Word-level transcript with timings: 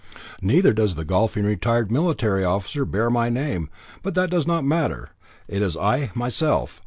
"Neither 0.41 0.73
does 0.73 0.95
the 0.95 1.05
golfing 1.05 1.45
retired 1.45 1.91
military 1.91 2.43
officer 2.43 2.85
bear 2.85 3.11
my 3.11 3.29
name, 3.29 3.69
but 4.01 4.15
that 4.15 4.31
does 4.31 4.47
not 4.47 4.65
matter. 4.65 5.11
It 5.47 5.61
is 5.61 5.77
I 5.77 6.09
myself. 6.15 6.79